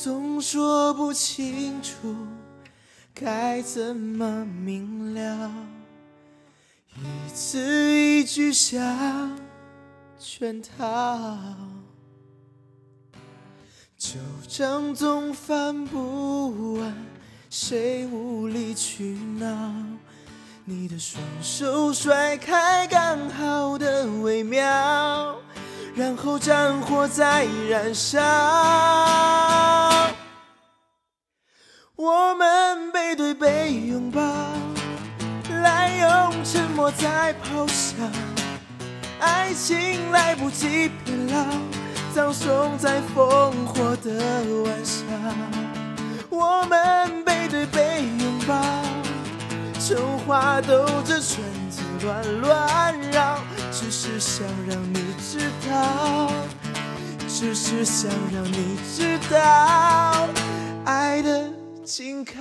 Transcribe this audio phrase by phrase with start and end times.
[0.00, 2.14] 总说不清楚
[3.12, 5.50] 该怎么明了，
[6.94, 9.36] 一字一句像
[10.16, 11.44] 圈套，
[13.98, 16.94] 旧账总翻不完，
[17.50, 19.74] 谁无理取闹？
[20.64, 25.40] 你的双手甩开刚好的微妙，
[25.96, 29.66] 然后战火在燃烧。
[32.00, 34.22] 我们背对背拥抱，
[35.64, 37.96] 来用沉默在咆哮。
[39.18, 41.44] 爱情来不及变老，
[42.14, 44.12] 葬送在烽火的
[44.64, 45.04] 晚上。
[46.30, 48.54] 我们背对背拥抱，
[49.80, 53.40] 丑话兜着圈子乱乱绕，
[53.72, 56.30] 只是想让你知道，
[57.26, 59.57] 只是想让你知道。
[61.88, 62.36] 紧靠